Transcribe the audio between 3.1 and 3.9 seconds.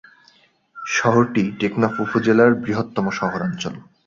শহরাঞ্চল।